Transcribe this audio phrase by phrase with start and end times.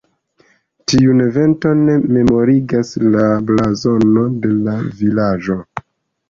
[0.93, 1.83] Tiun eventon
[2.15, 5.61] memorigas la blazono de la vilaĝo.